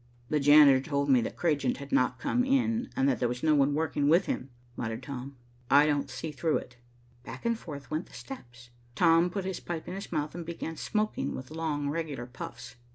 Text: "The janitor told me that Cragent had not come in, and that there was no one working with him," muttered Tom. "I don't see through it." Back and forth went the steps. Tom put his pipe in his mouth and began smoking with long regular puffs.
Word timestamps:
"The 0.29 0.39
janitor 0.39 0.81
told 0.81 1.11
me 1.11 1.21
that 1.21 1.35
Cragent 1.37 1.77
had 1.77 1.91
not 1.91 2.17
come 2.17 2.43
in, 2.43 2.89
and 2.95 3.07
that 3.07 3.19
there 3.19 3.27
was 3.29 3.43
no 3.43 3.53
one 3.53 3.75
working 3.75 4.09
with 4.09 4.25
him," 4.25 4.49
muttered 4.75 5.03
Tom. 5.03 5.35
"I 5.69 5.85
don't 5.85 6.09
see 6.09 6.31
through 6.31 6.57
it." 6.57 6.77
Back 7.23 7.45
and 7.45 7.55
forth 7.55 7.91
went 7.91 8.07
the 8.07 8.13
steps. 8.13 8.71
Tom 8.95 9.29
put 9.29 9.45
his 9.45 9.59
pipe 9.59 9.87
in 9.87 9.93
his 9.93 10.11
mouth 10.11 10.33
and 10.33 10.43
began 10.43 10.75
smoking 10.75 11.35
with 11.35 11.51
long 11.51 11.87
regular 11.87 12.25
puffs. 12.25 12.77